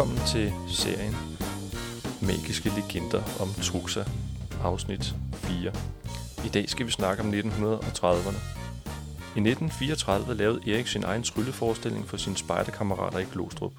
Velkommen 0.00 0.26
til 0.26 0.52
serien 0.68 1.16
Magiske 2.22 2.72
legender 2.76 3.22
om 3.40 3.48
Truxa, 3.62 4.04
afsnit 4.62 5.14
4. 5.34 5.72
I 6.44 6.48
dag 6.48 6.68
skal 6.68 6.86
vi 6.86 6.90
snakke 6.90 7.22
om 7.22 7.30
1930'erne. 7.30 8.40
I 9.36 9.40
1934 9.40 10.34
lavede 10.34 10.72
Erik 10.72 10.86
sin 10.86 11.04
egen 11.04 11.22
trylleforestilling 11.22 12.08
for 12.08 12.16
sine 12.16 12.36
spejderkammerater 12.36 13.18
i 13.18 13.24
Glostrup. 13.32 13.72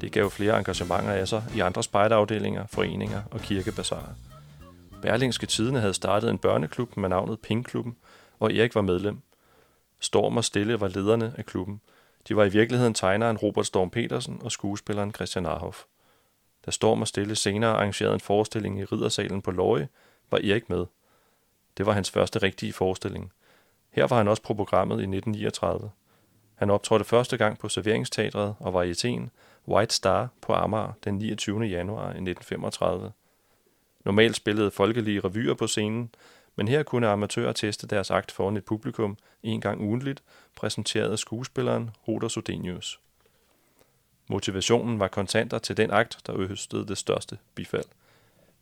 Det 0.00 0.12
gav 0.12 0.30
flere 0.30 0.58
engagementer 0.58 1.12
af 1.12 1.28
sig 1.28 1.44
i 1.56 1.60
andre 1.60 1.82
spejderafdelinger, 1.82 2.66
foreninger 2.66 3.22
og 3.30 3.40
kirkebasarer. 3.40 4.14
Berlingske 5.02 5.46
Tidene 5.46 5.80
havde 5.80 5.94
startet 5.94 6.30
en 6.30 6.38
børneklub 6.38 6.96
med 6.96 7.08
navnet 7.08 7.40
Pinkklubben, 7.40 7.96
og 8.40 8.54
Erik 8.54 8.74
var 8.74 8.82
medlem. 8.82 9.18
Storm 10.00 10.36
og 10.36 10.44
Stille 10.44 10.80
var 10.80 10.88
lederne 10.88 11.32
af 11.36 11.46
klubben. 11.46 11.80
De 12.28 12.36
var 12.36 12.44
i 12.44 12.48
virkeligheden 12.48 12.94
tegneren 12.94 13.36
Robert 13.36 13.66
Storm 13.66 13.90
Petersen 13.90 14.40
og 14.44 14.52
skuespilleren 14.52 15.14
Christian 15.14 15.46
Arhoff. 15.46 15.84
Da 16.66 16.70
Storm 16.70 17.00
og 17.00 17.08
Stille 17.08 17.36
senere 17.36 17.70
arrangerede 17.70 18.14
en 18.14 18.20
forestilling 18.20 18.80
i 18.80 18.84
Riddersalen 18.84 19.42
på 19.42 19.50
Løje, 19.50 19.88
var 20.30 20.38
Erik 20.38 20.70
med. 20.70 20.86
Det 21.76 21.86
var 21.86 21.92
hans 21.92 22.10
første 22.10 22.38
rigtige 22.38 22.72
forestilling. 22.72 23.32
Her 23.90 24.06
var 24.06 24.16
han 24.16 24.28
også 24.28 24.42
på 24.42 24.54
programmet 24.54 24.94
i 24.94 25.02
1939. 25.02 25.90
Han 26.54 26.70
optrådte 26.70 27.04
første 27.04 27.36
gang 27.36 27.58
på 27.58 27.68
Serveringsteatret 27.68 28.54
og 28.58 28.74
var 28.74 28.82
i 28.82 28.90
Athen 28.90 29.30
White 29.68 29.94
Star 29.94 30.28
på 30.40 30.52
Amager 30.52 30.92
den 31.04 31.18
29. 31.18 31.60
januar 31.60 32.04
i 32.04 32.08
1935. 32.08 33.12
Normalt 34.04 34.36
spillede 34.36 34.70
folkelige 34.70 35.20
revyer 35.20 35.54
på 35.54 35.66
scenen, 35.66 36.10
men 36.58 36.68
her 36.68 36.82
kunne 36.82 37.08
amatører 37.08 37.52
teste 37.52 37.86
deres 37.86 38.10
akt 38.10 38.32
foran 38.32 38.56
et 38.56 38.64
publikum 38.64 39.16
en 39.42 39.60
gang 39.60 39.80
ugentligt, 39.80 40.22
præsenteret 40.56 41.12
af 41.12 41.18
skuespilleren 41.18 41.90
Roder 42.08 42.28
Sodenius. 42.28 43.00
Motivationen 44.28 45.00
var 45.00 45.08
kontanter 45.08 45.58
til 45.58 45.76
den 45.76 45.90
akt, 45.90 46.18
der 46.26 46.46
høstede 46.46 46.86
det 46.86 46.98
største 46.98 47.38
bifald. 47.54 47.84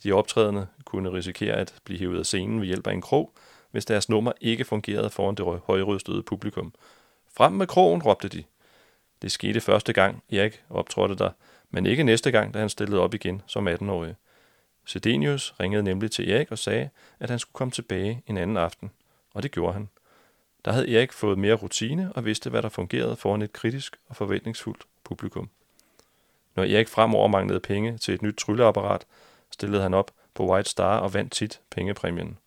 De 0.04 0.12
optrædende 0.12 0.66
kunne 0.84 1.12
risikere 1.12 1.54
at 1.54 1.74
blive 1.84 1.98
hævet 1.98 2.18
af 2.18 2.26
scenen 2.26 2.60
ved 2.60 2.66
hjælp 2.66 2.86
af 2.86 2.92
en 2.92 3.00
krog, 3.00 3.32
hvis 3.70 3.84
deres 3.84 4.08
nummer 4.08 4.32
ikke 4.40 4.64
fungerede 4.64 5.10
foran 5.10 5.34
det 5.34 5.60
højrystede 5.66 6.22
publikum. 6.22 6.74
Frem 7.36 7.52
med 7.52 7.66
krogen, 7.66 8.02
råbte 8.02 8.28
de. 8.28 8.44
Det 9.22 9.32
skete 9.32 9.60
første 9.60 9.92
gang, 9.92 10.22
Erik 10.32 10.62
optrådte 10.70 11.14
der, 11.14 11.30
men 11.70 11.86
ikke 11.86 12.04
næste 12.04 12.30
gang, 12.30 12.54
da 12.54 12.58
han 12.58 12.68
stillede 12.68 13.00
op 13.00 13.14
igen 13.14 13.42
som 13.46 13.68
18-årig. 13.68 14.14
Sedenius 14.86 15.54
ringede 15.60 15.82
nemlig 15.82 16.10
til 16.10 16.30
Erik 16.30 16.52
og 16.52 16.58
sagde, 16.58 16.90
at 17.20 17.30
han 17.30 17.38
skulle 17.38 17.52
komme 17.54 17.72
tilbage 17.72 18.22
en 18.26 18.36
anden 18.36 18.56
aften, 18.56 18.90
og 19.34 19.42
det 19.42 19.52
gjorde 19.52 19.72
han. 19.72 19.88
Der 20.64 20.72
havde 20.72 20.96
Erik 20.96 21.12
fået 21.12 21.38
mere 21.38 21.54
rutine 21.54 22.12
og 22.12 22.24
vidste, 22.24 22.50
hvad 22.50 22.62
der 22.62 22.68
fungerede 22.68 23.16
foran 23.16 23.42
et 23.42 23.52
kritisk 23.52 23.96
og 24.08 24.16
forventningsfuldt 24.16 24.86
publikum. 25.04 25.50
Når 26.56 26.62
Erik 26.62 26.88
fremover 26.88 27.28
manglede 27.28 27.60
penge 27.60 27.98
til 27.98 28.14
et 28.14 28.22
nyt 28.22 28.36
trylleapparat, 28.36 29.06
stillede 29.50 29.82
han 29.82 29.94
op 29.94 30.10
på 30.34 30.52
White 30.52 30.70
Star 30.70 30.98
og 30.98 31.14
vandt 31.14 31.32
tit 31.32 31.60
pengepræmien. 31.70 32.38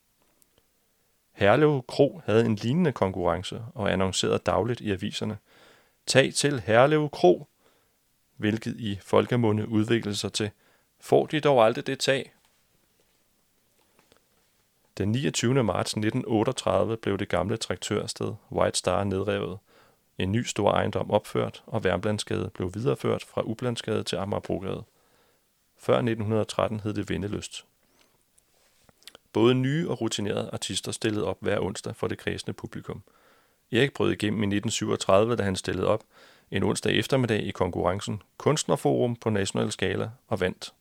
Herlev 1.32 1.84
Kro 1.88 2.22
havde 2.26 2.46
en 2.46 2.56
lignende 2.56 2.92
konkurrence 2.92 3.62
og 3.76 3.92
annoncerede 3.92 4.40
dagligt 4.46 4.82
i 4.82 4.92
aviserne. 4.92 5.38
Tag 6.06 6.34
til 6.34 6.60
Herlev 6.60 7.10
Kro, 7.10 7.48
hvilket 8.38 8.76
i 8.78 9.00
folkemunde 9.02 9.68
udviklede 9.68 10.16
sig 10.16 10.34
til– 10.34 10.52
Får 11.00 11.26
de 11.26 11.40
dog 11.40 11.66
aldrig 11.66 11.88
det 11.88 12.00
tag? 12.00 12.34
Den 14.98 15.12
29. 15.12 15.64
marts 15.64 15.92
1938 15.92 16.98
blev 16.98 17.18
det 17.18 17.30
gamle 17.30 17.58
traktørsted 17.58 18.34
White 18.52 18.78
Star 18.78 19.04
nedrevet, 19.04 19.60
en 20.18 20.32
ny 20.32 20.44
stor 20.44 20.72
ejendom 20.72 21.12
opført, 21.12 21.64
og 21.66 21.84
Værmlandsgade 21.84 22.52
blev 22.54 22.74
videreført 22.74 23.24
fra 23.24 23.42
Ublandsgade 23.42 24.04
til 24.04 24.16
Amagerbrogade. 24.16 24.84
Før 25.78 25.94
1913 25.94 26.80
hed 26.80 26.94
det 26.94 27.10
Vendeløst. 27.10 27.66
Både 29.34 29.56
nye 29.56 29.90
og 29.90 30.02
rutinerede 30.02 30.50
artister 30.54 30.92
stillede 30.92 31.26
op 31.26 31.38
hver 31.40 31.60
onsdag 31.60 31.96
for 31.96 32.08
det 32.08 32.18
kredsende 32.18 32.54
publikum. 32.54 33.04
Erik 33.72 33.94
brød 33.94 34.12
igennem 34.12 34.44
i 34.44 34.46
1937, 34.46 35.36
da 35.36 35.44
han 35.44 35.56
stillede 35.56 35.88
op 35.88 36.04
en 36.52 36.64
onsdag 36.64 36.94
eftermiddag 36.94 37.44
i 37.44 37.52
konkurrencen 37.52 38.22
Kunstnerforum 38.38 39.16
på 39.16 39.30
National 39.30 39.72
Skala 39.72 40.10
og 40.28 40.40
vandt. 40.40 40.74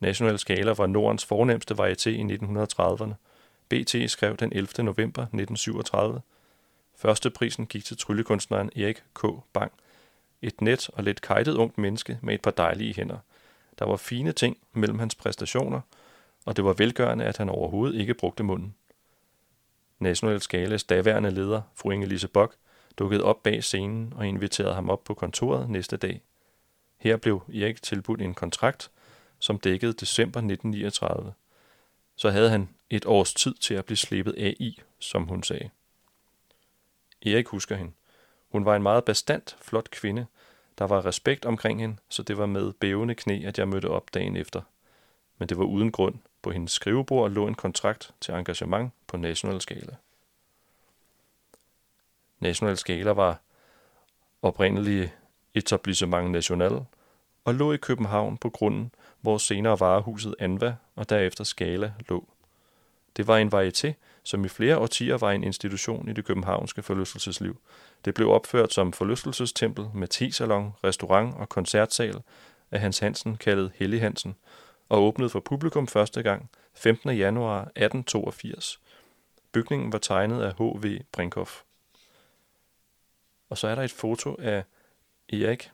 National 0.00 0.38
Skala 0.38 0.72
var 0.72 0.86
Nordens 0.86 1.24
fornemmeste 1.24 1.74
varieté 1.74 2.10
i 2.10 2.22
1930'erne. 2.22 3.14
BT 3.68 4.10
skrev 4.10 4.36
den 4.36 4.52
11. 4.52 4.84
november 4.84 5.22
1937. 5.22 6.20
Første 6.96 7.30
prisen 7.30 7.66
gik 7.66 7.84
til 7.84 7.96
tryllekunstneren 7.96 8.70
Erik 8.76 9.02
K. 9.14 9.24
Bang. 9.52 9.72
Et 10.42 10.60
net 10.60 10.90
og 10.92 11.04
lidt 11.04 11.20
kajtet 11.20 11.54
ungt 11.54 11.78
menneske 11.78 12.18
med 12.22 12.34
et 12.34 12.42
par 12.42 12.50
dejlige 12.50 12.94
hænder. 12.94 13.18
Der 13.78 13.84
var 13.84 13.96
fine 13.96 14.32
ting 14.32 14.56
mellem 14.72 14.98
hans 14.98 15.14
præstationer, 15.14 15.80
og 16.44 16.56
det 16.56 16.64
var 16.64 16.72
velgørende, 16.72 17.24
at 17.24 17.36
han 17.36 17.48
overhovedet 17.48 18.00
ikke 18.00 18.14
brugte 18.14 18.42
munden. 18.42 18.74
National 19.98 20.40
Skales 20.40 20.84
daværende 20.84 21.30
leder, 21.30 21.62
fru 21.74 21.90
Inge-Lise 21.90 22.28
Bock, 22.28 22.54
dukkede 22.98 23.24
op 23.24 23.42
bag 23.42 23.64
scenen 23.64 24.12
og 24.16 24.26
inviterede 24.26 24.74
ham 24.74 24.90
op 24.90 25.04
på 25.04 25.14
kontoret 25.14 25.70
næste 25.70 25.96
dag. 25.96 26.22
Her 26.98 27.16
blev 27.16 27.42
Erik 27.54 27.82
tilbudt 27.82 28.22
en 28.22 28.34
kontrakt, 28.34 28.90
som 29.40 29.58
dækkede 29.58 29.92
december 29.92 30.38
1939. 30.38 31.32
Så 32.16 32.30
havde 32.30 32.50
han 32.50 32.68
et 32.90 33.06
års 33.06 33.34
tid 33.34 33.54
til 33.54 33.74
at 33.74 33.84
blive 33.84 33.96
slippet 33.96 34.32
af 34.32 34.54
i, 34.58 34.80
som 34.98 35.26
hun 35.26 35.42
sagde. 35.42 35.70
Erik 37.26 37.46
husker 37.46 37.76
hende. 37.76 37.92
Hun 38.48 38.64
var 38.64 38.76
en 38.76 38.82
meget 38.82 39.04
bestandt, 39.04 39.56
flot 39.60 39.90
kvinde. 39.90 40.26
Der 40.78 40.86
var 40.86 41.06
respekt 41.06 41.44
omkring 41.44 41.80
hende, 41.80 41.96
så 42.08 42.22
det 42.22 42.38
var 42.38 42.46
med 42.46 42.72
bævende 42.72 43.14
knæ, 43.14 43.44
at 43.46 43.58
jeg 43.58 43.68
mødte 43.68 43.88
op 43.88 44.14
dagen 44.14 44.36
efter. 44.36 44.62
Men 45.38 45.48
det 45.48 45.58
var 45.58 45.64
uden 45.64 45.92
grund. 45.92 46.14
På 46.42 46.50
hendes 46.50 46.72
skrivebord 46.72 47.30
lå 47.30 47.46
en 47.46 47.54
kontrakt 47.54 48.14
til 48.20 48.34
engagement 48.34 48.92
på 49.06 49.16
national 49.16 49.60
skala. 49.60 49.96
National 52.40 52.76
Skala 52.76 53.10
var 53.10 53.40
oprindeligt 54.42 55.18
Etablissement 55.54 56.30
National 56.30 56.84
og 57.50 57.54
lå 57.56 57.72
i 57.72 57.76
København 57.76 58.36
på 58.36 58.50
grunden 58.50 58.92
hvor 59.20 59.38
senere 59.38 59.80
varehuset 59.80 60.34
Anva 60.38 60.76
og 60.96 61.10
derefter 61.10 61.44
Skala 61.44 61.92
lå. 62.08 62.28
Det 63.16 63.26
var 63.26 63.36
en 63.36 63.52
varieté, 63.54 63.92
som 64.22 64.44
i 64.44 64.48
flere 64.48 64.78
årtier 64.78 65.16
var 65.16 65.32
en 65.32 65.44
institution 65.44 66.08
i 66.08 66.12
det 66.12 66.24
københavnske 66.24 66.82
forlystelsesliv. 66.82 67.60
Det 68.04 68.14
blev 68.14 68.30
opført 68.30 68.72
som 68.72 68.92
forlystelsestempel 68.92 69.86
med 69.94 70.08
tesalon, 70.08 70.72
restaurant 70.84 71.34
og 71.34 71.48
koncertsal 71.48 72.22
af 72.70 72.80
Hans 72.80 72.98
Hansen, 72.98 73.36
kaldet 73.36 73.72
Hellig 73.74 74.00
Hansen, 74.00 74.34
og 74.88 75.02
åbnede 75.02 75.30
for 75.30 75.40
publikum 75.40 75.86
første 75.86 76.22
gang 76.22 76.50
15. 76.74 77.10
januar 77.10 77.60
1882. 77.60 78.80
Bygningen 79.52 79.92
var 79.92 79.98
tegnet 79.98 80.42
af 80.42 80.54
H.V. 80.54 81.00
Brinkhoff. 81.12 81.62
Og 83.48 83.58
så 83.58 83.68
er 83.68 83.74
der 83.74 83.82
et 83.82 83.92
foto 83.92 84.36
af 84.38 84.64
Erik 85.32 85.70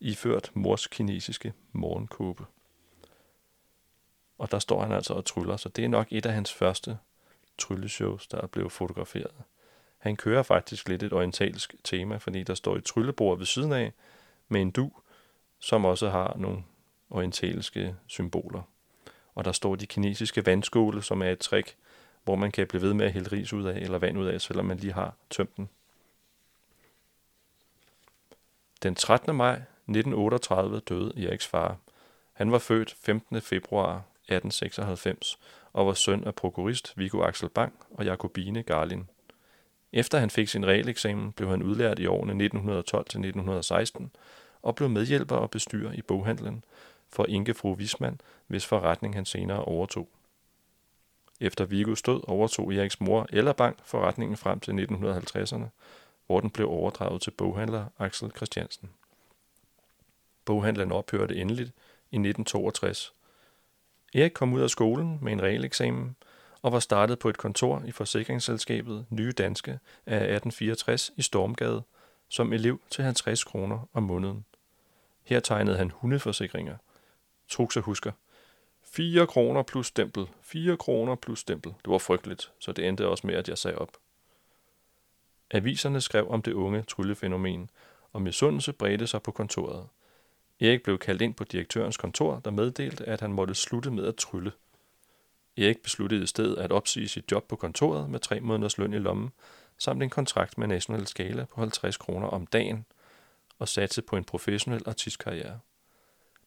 iført 0.00 0.50
mors 0.54 0.86
kinesiske 0.86 1.52
morgenkåbe. 1.72 2.44
Og 4.38 4.50
der 4.50 4.58
står 4.58 4.82
han 4.82 4.92
altså 4.92 5.14
og 5.14 5.24
tryller, 5.24 5.56
så 5.56 5.68
det 5.68 5.84
er 5.84 5.88
nok 5.88 6.06
et 6.10 6.26
af 6.26 6.32
hans 6.32 6.52
første 6.52 6.98
trylleshows, 7.58 8.26
der 8.26 8.40
er 8.40 8.46
blevet 8.46 8.72
fotograferet. 8.72 9.34
Han 9.98 10.16
kører 10.16 10.42
faktisk 10.42 10.88
lidt 10.88 11.02
et 11.02 11.12
orientalsk 11.12 11.74
tema, 11.84 12.16
fordi 12.16 12.42
der 12.42 12.54
står 12.54 12.76
et 12.76 12.84
tryllebord 12.84 13.38
ved 13.38 13.46
siden 13.46 13.72
af 13.72 13.92
med 14.48 14.62
en 14.62 14.70
du, 14.70 14.92
som 15.58 15.84
også 15.84 16.10
har 16.10 16.36
nogle 16.36 16.64
orientalske 17.10 17.96
symboler. 18.06 18.62
Og 19.34 19.44
der 19.44 19.52
står 19.52 19.76
de 19.76 19.86
kinesiske 19.86 20.46
vandskåle, 20.46 21.02
som 21.02 21.22
er 21.22 21.30
et 21.30 21.38
trick, 21.38 21.76
hvor 22.24 22.36
man 22.36 22.52
kan 22.52 22.66
blive 22.66 22.82
ved 22.82 22.94
med 22.94 23.06
at 23.06 23.12
hælde 23.12 23.32
ris 23.32 23.52
ud 23.52 23.64
af, 23.64 23.78
eller 23.78 23.98
vand 23.98 24.18
ud 24.18 24.26
af, 24.26 24.40
selvom 24.40 24.64
man 24.64 24.76
lige 24.76 24.92
har 24.92 25.14
tømt 25.30 25.56
den. 25.56 25.68
Den 28.82 28.94
13. 28.94 29.36
maj 29.36 29.62
1938 29.88 30.80
døde 30.80 31.26
Eriks 31.26 31.46
far. 31.46 31.76
Han 32.32 32.52
var 32.52 32.58
født 32.58 32.94
15. 33.00 33.40
februar 33.40 33.96
1896 33.96 35.38
og 35.72 35.86
var 35.86 35.92
søn 35.92 36.24
af 36.24 36.34
prokurist 36.34 36.92
Viggo 36.96 37.22
Axel 37.22 37.48
Bang 37.48 37.72
og 37.90 38.04
Jakobine 38.04 38.62
Garlin. 38.62 39.08
Efter 39.92 40.18
han 40.18 40.30
fik 40.30 40.48
sin 40.48 40.66
realeksamen, 40.66 41.32
blev 41.32 41.48
han 41.48 41.62
udlært 41.62 41.98
i 41.98 42.06
årene 42.06 42.48
1912-1916 44.02 44.06
og 44.62 44.74
blev 44.74 44.88
medhjælper 44.88 45.36
og 45.36 45.50
bestyrer 45.50 45.92
i 45.92 46.02
boghandlen 46.02 46.64
for 47.08 47.26
Inge 47.28 47.54
Fru 47.54 47.74
Wisman, 47.74 48.20
hvis 48.46 48.66
forretning 48.66 49.14
han 49.14 49.24
senere 49.24 49.64
overtog. 49.64 50.08
Efter 51.40 51.64
Vigos 51.64 52.02
død 52.02 52.20
overtog 52.28 52.74
Eriks 52.74 53.00
mor 53.00 53.26
eller 53.32 53.52
bank 53.52 53.78
forretningen 53.84 54.36
frem 54.36 54.60
til 54.60 54.72
1950'erne, 54.72 55.66
hvor 56.26 56.40
den 56.40 56.50
blev 56.50 56.70
overdraget 56.70 57.22
til 57.22 57.30
boghandler 57.30 57.84
Axel 57.98 58.30
Christiansen. 58.36 58.90
Boghandlen 60.46 60.92
ophørte 60.92 61.36
endeligt 61.36 61.68
i 62.10 62.16
1962. 62.16 63.14
Erik 64.14 64.32
kom 64.34 64.52
ud 64.52 64.60
af 64.60 64.70
skolen 64.70 65.18
med 65.22 65.32
en 65.32 65.42
realeksamen 65.42 66.16
og 66.62 66.72
var 66.72 66.80
startet 66.80 67.18
på 67.18 67.28
et 67.28 67.38
kontor 67.38 67.82
i 67.86 67.92
forsikringsselskabet 67.92 69.06
Nye 69.10 69.32
Danske 69.32 69.70
af 70.06 70.16
1864 70.16 71.12
i 71.16 71.22
Stormgade 71.22 71.82
som 72.28 72.52
elev 72.52 72.80
til 72.90 73.04
50 73.04 73.44
kroner 73.44 73.88
om 73.92 74.02
måneden. 74.02 74.44
Her 75.24 75.40
tegnede 75.40 75.76
han 75.76 75.90
hundeforsikringer. 75.90 76.76
Truxa 77.48 77.80
husker. 77.80 78.12
4 78.82 79.26
kroner 79.26 79.62
plus 79.62 79.86
stempel. 79.86 80.26
4 80.40 80.76
kroner 80.76 81.14
plus 81.14 81.38
stempel. 81.38 81.74
Det 81.84 81.90
var 81.90 81.98
frygteligt, 81.98 82.52
så 82.58 82.72
det 82.72 82.88
endte 82.88 83.08
også 83.08 83.26
med, 83.26 83.34
at 83.34 83.48
jeg 83.48 83.58
sagde 83.58 83.78
op. 83.78 83.96
Aviserne 85.50 86.00
skrev 86.00 86.28
om 86.30 86.42
det 86.42 86.52
unge 86.52 86.82
tryllefænomen, 86.82 87.70
og 88.12 88.22
misundelse 88.22 88.72
bredte 88.72 89.06
sig 89.06 89.22
på 89.22 89.30
kontoret. 89.30 89.88
Erik 90.60 90.82
blev 90.82 90.98
kaldt 90.98 91.22
ind 91.22 91.34
på 91.34 91.44
direktørens 91.44 91.96
kontor, 91.96 92.40
der 92.44 92.50
meddelte, 92.50 93.04
at 93.04 93.20
han 93.20 93.32
måtte 93.32 93.54
slutte 93.54 93.90
med 93.90 94.06
at 94.06 94.16
trylle. 94.16 94.52
Erik 95.56 95.82
besluttede 95.82 96.22
i 96.22 96.26
stedet 96.26 96.56
at 96.56 96.72
opsige 96.72 97.08
sit 97.08 97.32
job 97.32 97.48
på 97.48 97.56
kontoret 97.56 98.10
med 98.10 98.20
tre 98.20 98.40
måneders 98.40 98.78
løn 98.78 98.94
i 98.94 98.98
lommen, 98.98 99.30
samt 99.78 100.02
en 100.02 100.10
kontrakt 100.10 100.58
med 100.58 100.66
National 100.66 101.06
Skala 101.06 101.44
på 101.44 101.60
50 101.60 101.96
kroner 101.96 102.28
om 102.28 102.46
dagen, 102.46 102.86
og 103.58 103.68
satse 103.68 104.02
på 104.02 104.16
en 104.16 104.24
professionel 104.24 104.82
artistkarriere. 104.86 105.60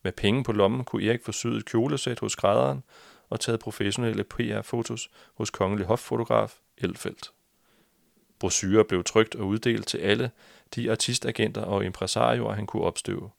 Med 0.03 0.11
penge 0.11 0.43
på 0.43 0.51
lommen 0.51 0.85
kunne 0.85 1.03
Erik 1.03 1.23
få 1.23 1.31
syet 1.31 1.57
et 1.57 1.65
kjolesæt 1.65 2.19
hos 2.19 2.31
skrædderen 2.31 2.83
og 3.29 3.39
taget 3.39 3.59
professionelle 3.59 4.23
PR-fotos 4.23 5.09
hos 5.33 5.49
kongelig 5.49 5.85
hoffotograf 5.85 6.59
Elfeldt. 6.77 7.31
Brosyrer 8.39 8.83
blev 8.83 9.03
trygt 9.03 9.35
og 9.35 9.47
uddelt 9.47 9.87
til 9.87 9.97
alle 9.97 10.31
de 10.75 10.91
artistagenter 10.91 11.61
og 11.61 11.85
impresarioer, 11.85 12.53
han 12.53 12.67
kunne 12.67 12.83
opstøve. 12.83 13.29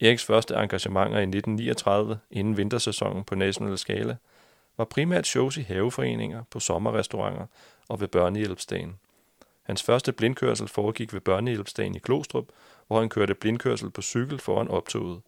Eriks 0.00 0.24
første 0.24 0.54
engagementer 0.54 1.18
i 1.18 1.22
1939, 1.22 2.18
inden 2.30 2.56
vintersæsonen 2.56 3.24
på 3.24 3.34
National 3.34 3.78
skala, 3.78 4.16
var 4.76 4.84
primært 4.84 5.26
shows 5.26 5.56
i 5.56 5.62
haveforeninger, 5.62 6.42
på 6.50 6.60
sommerrestauranter 6.60 7.46
og 7.88 8.00
ved 8.00 8.08
børnehjælpsdagen. 8.08 8.98
Hans 9.62 9.82
første 9.82 10.12
blindkørsel 10.12 10.68
foregik 10.68 11.14
ved 11.14 11.20
børnehjælpsdagen 11.20 11.94
i 11.94 11.98
Klostrup, 11.98 12.44
hvor 12.86 13.00
han 13.00 13.08
kørte 13.08 13.34
blindkørsel 13.34 13.90
på 13.90 14.02
cykel 14.02 14.38
foran 14.38 14.68
optoget. 14.68 15.20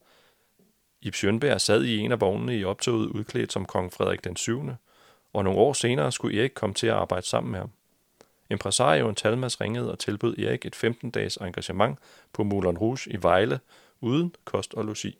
Ib 1.00 1.14
Sjønberg 1.14 1.60
sad 1.60 1.82
i 1.82 1.98
en 1.98 2.12
af 2.12 2.20
vognene 2.20 2.58
i 2.58 2.64
optoget 2.64 3.06
udklædt 3.06 3.52
som 3.52 3.66
kong 3.66 3.92
Frederik 3.92 4.24
den 4.24 4.36
7., 4.36 4.62
og 5.32 5.44
nogle 5.44 5.58
år 5.60 5.72
senere 5.72 6.12
skulle 6.12 6.40
Erik 6.40 6.50
komme 6.54 6.74
til 6.74 6.86
at 6.86 6.94
arbejde 6.94 7.26
sammen 7.26 7.50
med 7.50 7.60
ham. 7.60 7.70
Impresarioen 8.50 9.14
Talmas 9.14 9.60
ringede 9.60 9.92
og 9.92 9.98
tilbød 9.98 10.38
Erik 10.38 10.66
et 10.66 10.84
15-dages 10.84 11.36
engagement 11.36 11.98
på 12.32 12.44
Moulin 12.44 12.78
Rouge 12.78 13.12
i 13.12 13.22
Vejle, 13.22 13.60
uden 14.02 14.34
kost 14.44 14.74
og 14.74 14.84
logi. 14.84 15.18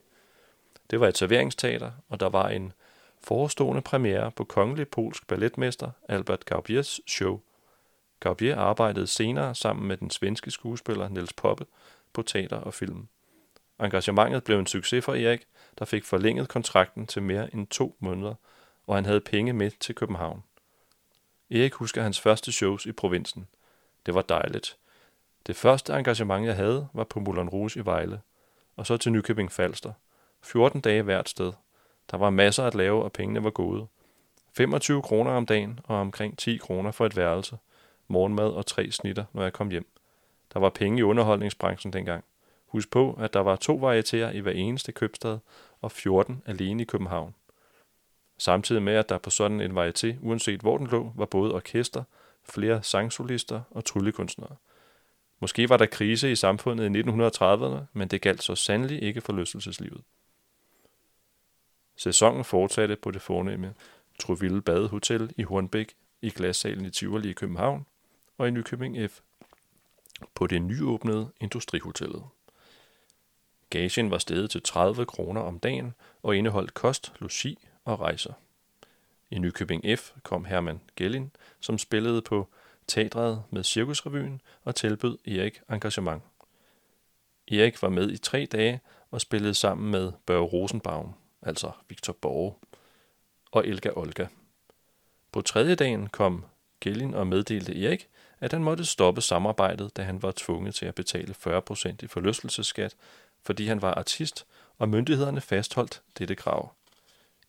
Det 0.91 1.01
var 1.01 1.09
et 1.09 1.19
serveringsteater, 1.19 1.91
og 2.09 2.21
der 2.21 2.29
var 2.29 2.49
en 2.49 2.73
forestående 3.21 3.83
premiere 3.83 4.31
på 4.31 4.45
kongelig 4.45 4.89
polsk 4.89 5.27
balletmester 5.27 5.91
Albert 6.09 6.45
Gaubiers 6.45 7.01
show. 7.07 7.41
Gaubier 8.21 8.57
arbejdede 8.57 9.07
senere 9.07 9.55
sammen 9.55 9.89
med 9.89 9.97
den 9.97 10.11
svenske 10.11 10.51
skuespiller 10.51 11.09
Niels 11.09 11.33
Poppe 11.33 11.67
på 12.13 12.23
teater 12.23 12.57
og 12.57 12.75
film. 12.75 13.09
Engagementet 13.81 14.45
blev 14.45 14.59
en 14.59 14.67
succes 14.67 15.05
for 15.05 15.15
Erik, 15.15 15.47
der 15.79 15.85
fik 15.85 16.05
forlænget 16.05 16.49
kontrakten 16.49 17.07
til 17.07 17.23
mere 17.23 17.55
end 17.55 17.67
to 17.67 17.97
måneder, 17.99 18.35
og 18.87 18.95
han 18.95 19.05
havde 19.05 19.21
penge 19.21 19.53
med 19.53 19.71
til 19.81 19.95
København. 19.95 20.43
Erik 21.51 21.73
husker 21.73 22.03
hans 22.03 22.21
første 22.21 22.53
shows 22.53 22.87
i 22.87 22.93
provinsen. 22.93 23.49
Det 24.07 24.15
var 24.15 24.23
dejligt. 24.23 24.77
Det 25.47 25.57
første 25.57 25.93
engagement, 25.93 26.47
jeg 26.47 26.57
havde, 26.57 26.89
var 26.93 27.05
på 27.05 27.21
Moulin 27.21 27.49
Rouge 27.49 27.81
i 27.81 27.85
Vejle, 27.85 28.21
og 28.77 28.87
så 28.87 28.97
til 28.97 29.13
Nykøbing 29.13 29.53
Falster. 29.53 29.93
14 30.43 30.81
dage 30.81 31.03
hvert 31.03 31.29
sted. 31.29 31.53
Der 32.11 32.17
var 32.17 32.31
masser 32.31 32.65
at 32.65 32.75
lave, 32.75 33.03
og 33.03 33.13
pengene 33.13 33.45
var 33.45 33.51
gode. 33.51 33.87
25 34.57 35.03
kroner 35.03 35.31
om 35.31 35.47
dagen 35.47 35.81
og 35.85 35.97
omkring 35.97 36.39
10 36.39 36.57
kroner 36.57 36.91
for 36.91 37.07
et 37.07 37.17
værelse, 37.17 37.59
morgenmad 38.09 38.49
og 38.49 38.67
tre 38.67 38.91
snitter, 38.91 39.25
når 39.33 39.43
jeg 39.43 39.53
kom 39.53 39.71
hjem. 39.71 39.87
Der 40.53 40.61
var 40.61 40.71
penge 40.71 40.99
i 40.99 41.03
underholdningsbranchen 41.03 41.93
dengang. 41.93 42.25
Husk 42.67 42.91
på, 42.91 43.19
at 43.21 43.33
der 43.33 43.41
var 43.41 43.57
to 43.57 43.77
varietéer 43.77 44.37
i 44.37 44.41
hver 44.41 44.53
eneste 44.53 44.93
købstad 44.93 45.39
og 45.81 45.93
14 45.93 46.43
alene 46.47 46.83
i 46.83 46.87
København. 46.87 47.35
Samtidig 48.39 48.83
med, 48.83 48.95
at 48.95 49.09
der 49.09 49.19
på 49.19 49.31
sådan 49.31 49.61
en 49.61 49.79
varieté, 49.79 50.15
uanset 50.21 50.61
hvor 50.61 50.79
den 50.79 50.87
lå, 50.87 51.13
var 51.15 51.27
både 51.27 51.55
orkester, 51.55 52.05
flere 52.45 52.83
sangsolister 52.83 53.61
og 53.71 53.85
tryllekunstnere. 53.85 54.57
Måske 55.43 55.69
var 55.69 55.77
der 55.77 55.87
krise 55.87 56.33
i 56.33 56.37
samfundet 56.37 56.97
i 56.97 57.01
1930'erne, 57.01 57.85
men 57.93 58.09
det 58.09 58.21
galt 58.21 58.43
så 58.43 58.55
sandelig 58.55 59.03
ikke 59.03 59.21
forlystelseslivet. 59.21 60.03
Sæsonen 61.97 62.45
fortsatte 62.45 62.97
på 62.97 63.11
det 63.11 63.23
fornemme 63.23 63.75
Truville 64.19 64.63
Badehotel 64.63 65.35
i 65.37 65.43
Hornbæk, 65.43 65.95
i 66.21 66.31
glassalen 66.31 66.85
i 66.85 66.91
Tivoli 66.91 67.31
i 67.31 67.33
København 67.33 67.87
og 68.39 68.49
i 68.49 68.51
Nykøbing 68.51 69.11
F. 69.11 69.21
på 70.35 70.47
det 70.47 70.63
nyåbnede 70.63 71.33
Industrihotellet. 71.41 72.23
Gagen 73.71 74.11
var 74.11 74.19
steget 74.19 74.51
til 74.51 74.63
30 74.63 75.07
kroner 75.07 75.41
om 75.41 75.59
dagen 75.59 75.95
og 76.23 76.37
indeholdt 76.37 76.75
kost, 76.75 77.13
logi 77.19 77.59
og 77.85 78.01
rejser. 78.01 78.33
I 79.31 79.39
Nykøbing 79.39 79.99
F 79.99 80.13
kom 80.23 80.45
Herman 80.45 80.81
Gellin, 80.97 81.31
som 81.61 81.79
spillede 81.79 82.23
på 82.23 82.49
teatret 82.93 83.43
med 83.51 83.65
Cirkusrevyen 83.65 84.41
og 84.65 84.75
tilbød 84.75 85.19
Erik 85.27 85.61
engagement. 85.71 86.23
Erik 87.49 87.83
var 87.83 87.89
med 87.89 88.11
i 88.11 88.17
tre 88.17 88.47
dage 88.53 88.81
og 89.11 89.21
spillede 89.21 89.55
sammen 89.55 89.91
med 89.91 90.13
Børge 90.27 90.45
Rosenbaum, 90.45 91.15
altså 91.43 91.71
Victor 91.89 92.13
Borge, 92.13 92.55
og 93.53 93.67
Elga 93.67 93.91
Olga. 93.97 94.27
På 95.33 95.41
tredje 95.41 95.75
dagen 95.75 96.07
kom 96.07 96.45
Gellin 96.81 97.15
og 97.15 97.27
meddelte 97.27 97.85
Erik, 97.85 98.09
at 98.41 98.53
han 98.53 98.65
måtte 98.65 98.85
stoppe 98.85 99.21
samarbejdet, 99.21 99.97
da 99.97 100.03
han 100.03 100.23
var 100.23 100.33
tvunget 100.37 100.75
til 100.75 100.87
at 100.87 100.95
betale 100.95 101.35
40% 101.47 101.95
i 102.03 102.07
forlystelsesskat, 102.07 102.97
fordi 103.43 103.67
han 103.67 103.83
var 103.83 103.95
artist, 103.95 104.47
og 104.79 104.89
myndighederne 104.89 105.41
fastholdt 105.41 106.03
dette 106.19 106.35
krav. 106.35 106.73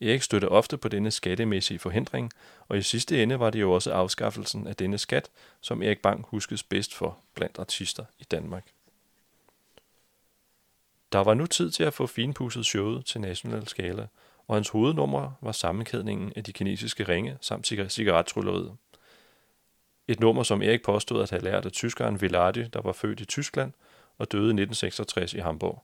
Erik 0.04 0.22
støtte 0.22 0.50
ofte 0.50 0.78
på 0.78 0.88
denne 0.88 1.12
skattemæssige 1.12 1.80
forhindring, 1.80 2.32
og 2.68 2.78
i 2.78 2.82
sidste 2.82 3.24
ende 3.24 3.40
var 3.40 3.50
det 3.50 3.62
jo 3.62 3.72
også 3.72 3.94
afskaffelsen 3.94 4.68
af 4.68 4.76
denne 4.76 4.98
skat, 4.98 5.30
som 5.62 5.84
Erik 5.84 6.02
Bang 6.02 6.26
huskes 6.28 6.64
bedst 6.64 6.94
for 6.94 7.18
blandt 7.34 7.60
artister 7.60 8.06
i 8.20 8.24
Danmark. 8.24 8.68
Der 11.12 11.20
var 11.20 11.34
nu 11.34 11.46
tid 11.46 11.72
til 11.72 11.84
at 11.84 11.94
få 11.94 12.08
finpudset 12.08 12.66
showet 12.66 13.06
til 13.06 13.22
national 13.22 13.68
skala, 13.68 14.08
og 14.48 14.56
hans 14.56 14.70
hovednummer 14.70 15.32
var 15.42 15.52
sammenkædningen 15.52 16.34
af 16.36 16.44
de 16.44 16.54
kinesiske 16.54 17.04
ringe 17.04 17.38
samt 17.42 17.68
cigarettrylleriet. 17.90 18.76
Et 20.08 20.20
nummer, 20.20 20.44
som 20.44 20.62
Erik 20.62 20.82
påstod 20.84 21.22
at 21.24 21.30
have 21.30 21.44
lært 21.44 21.66
af 21.66 21.72
tyskeren 21.72 22.22
Villardi, 22.22 22.68
der 22.68 22.82
var 22.82 22.92
født 22.92 23.20
i 23.20 23.26
Tyskland 23.26 23.72
og 24.18 24.32
døde 24.32 24.44
i 24.44 24.64
1966 24.64 25.34
i 25.34 25.40
Hamburg. 25.40 25.84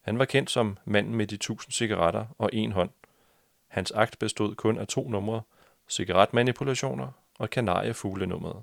Han 0.00 0.18
var 0.18 0.24
kendt 0.24 0.50
som 0.50 0.78
manden 0.84 1.14
med 1.14 1.26
de 1.26 1.36
tusind 1.36 1.72
cigaretter 1.72 2.26
og 2.38 2.50
en 2.52 2.72
hånd– 2.72 2.90
Hans 3.68 3.90
akt 3.90 4.18
bestod 4.18 4.54
kun 4.54 4.78
af 4.78 4.86
to 4.86 5.08
numre, 5.08 5.42
cigaretmanipulationer 5.88 7.08
og 7.38 7.50
kanariefuglenummeret. 7.50 8.62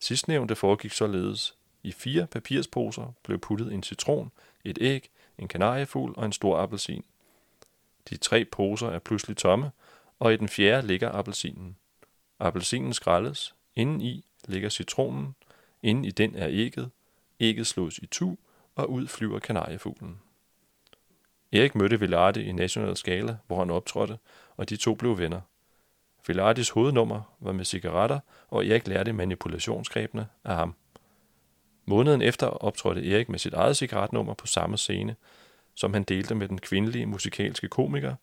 Sidstnævnte 0.00 0.56
foregik 0.56 0.92
således. 0.92 1.56
I 1.82 1.92
fire 1.92 2.26
papirsposer 2.26 3.12
blev 3.22 3.38
puttet 3.38 3.72
en 3.72 3.82
citron, 3.82 4.32
et 4.64 4.78
æg, 4.80 5.10
en 5.38 5.48
kanariefugl 5.48 6.14
og 6.16 6.24
en 6.24 6.32
stor 6.32 6.58
appelsin. 6.58 7.04
De 8.10 8.16
tre 8.16 8.44
poser 8.44 8.88
er 8.88 8.98
pludselig 8.98 9.36
tomme, 9.36 9.70
og 10.18 10.32
i 10.32 10.36
den 10.36 10.48
fjerde 10.48 10.86
ligger 10.86 11.12
appelsinen. 11.12 11.76
Appelsinen 12.38 12.92
skrælles, 12.92 13.54
inden 13.76 14.00
i 14.00 14.24
ligger 14.48 14.68
citronen, 14.68 15.34
inden 15.82 16.04
i 16.04 16.10
den 16.10 16.34
er 16.34 16.48
ægget, 16.50 16.90
ægget 17.40 17.66
slås 17.66 17.98
i 17.98 18.06
tu, 18.06 18.36
og 18.74 18.90
ud 18.90 19.06
flyver 19.06 19.38
kanariefuglen. 19.38 20.20
Erik 21.56 21.74
mødte 21.74 22.00
Villardi 22.00 22.42
i 22.42 22.52
National 22.52 22.96
Skala, 22.96 23.36
hvor 23.46 23.58
han 23.58 23.70
optrådte, 23.70 24.18
og 24.56 24.68
de 24.68 24.76
to 24.76 24.94
blev 24.94 25.18
venner. 25.18 25.40
Villardis 26.26 26.70
hovednummer 26.70 27.36
var 27.40 27.52
med 27.52 27.64
cigaretter, 27.64 28.20
og 28.48 28.66
Erik 28.66 28.88
lærte 28.88 29.12
manipulationsgrebene 29.12 30.26
af 30.44 30.54
ham. 30.54 30.74
Måneden 31.84 32.22
efter 32.22 32.46
optrådte 32.46 33.10
Erik 33.10 33.28
med 33.28 33.38
sit 33.38 33.54
eget 33.54 33.76
cigaretnummer 33.76 34.34
på 34.34 34.46
samme 34.46 34.78
scene, 34.78 35.16
som 35.74 35.92
han 35.92 36.02
delte 36.02 36.34
med 36.34 36.48
den 36.48 36.58
kvindelige 36.58 37.06
musikalske 37.06 37.68
komiker 37.68 38.14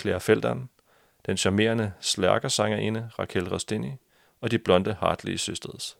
Claire 0.00 0.20
Feldern, 0.20 0.68
den 1.26 1.36
charmerende 1.36 1.92
slærkersangerinde 2.00 3.10
Raquel 3.18 3.48
Rostini 3.48 3.92
og 4.40 4.50
de 4.50 4.58
blonde 4.58 4.96
Hartley 5.00 5.36
Sisters. 5.36 5.98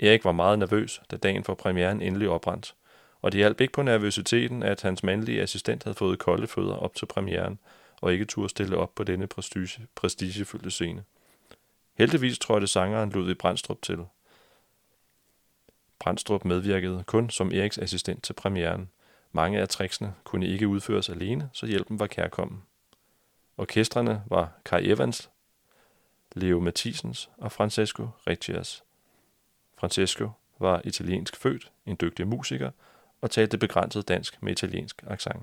Erik 0.00 0.24
var 0.24 0.32
meget 0.32 0.58
nervøs, 0.58 1.00
da 1.10 1.16
dagen 1.16 1.44
for 1.44 1.54
premieren 1.54 2.02
endelig 2.02 2.28
oprandt 2.28 2.74
og 3.22 3.32
det 3.32 3.38
hjalp 3.38 3.60
ikke 3.60 3.72
på 3.72 3.82
nervøsiteten, 3.82 4.62
at 4.62 4.82
hans 4.82 5.02
mandlige 5.02 5.42
assistent 5.42 5.84
havde 5.84 5.94
fået 5.94 6.18
kolde 6.18 6.46
fødder 6.46 6.74
op 6.74 6.94
til 6.94 7.06
premieren, 7.06 7.58
og 8.00 8.12
ikke 8.12 8.24
turde 8.24 8.48
stille 8.48 8.76
op 8.76 8.94
på 8.94 9.04
denne 9.04 9.26
prestige, 9.26 9.86
prestigefyldte 9.94 10.70
scene. 10.70 11.04
Heldigvis 11.94 12.38
trådte 12.38 12.66
sangeren 12.66 13.10
Ludvig 13.10 13.38
Brandstrup 13.38 13.82
til. 13.82 13.98
Brandstrup 15.98 16.44
medvirkede 16.44 17.04
kun 17.06 17.30
som 17.30 17.52
Eriks 17.52 17.78
assistent 17.78 18.24
til 18.24 18.32
premieren. 18.32 18.90
Mange 19.32 19.60
af 19.60 19.68
tricksene 19.68 20.14
kunne 20.24 20.46
ikke 20.46 20.68
udføres 20.68 21.08
alene, 21.08 21.50
så 21.52 21.66
hjælpen 21.66 21.98
var 21.98 22.06
kærkommen. 22.06 22.62
Orkestrene 23.56 24.22
var 24.26 24.52
Kai 24.64 24.90
Evans, 24.90 25.30
Leo 26.32 26.60
Mathisens 26.60 27.30
og 27.38 27.52
Francesco 27.52 28.08
Riccias. 28.26 28.84
Francesco 29.78 30.30
var 30.58 30.80
italiensk 30.84 31.36
født, 31.36 31.72
en 31.86 31.96
dygtig 32.00 32.28
musiker 32.28 32.70
og 33.20 33.30
talte 33.30 33.58
begrænset 33.58 34.08
dansk 34.08 34.42
med 34.42 34.52
italiensk 34.52 35.02
accent. 35.06 35.42